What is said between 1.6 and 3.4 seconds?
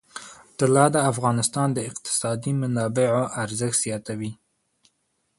د اقتصادي منابعو